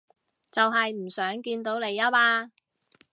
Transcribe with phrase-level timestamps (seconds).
[0.51, 2.51] 就係唔想見到你吖嘛